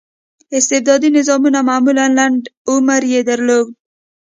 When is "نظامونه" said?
1.17-1.59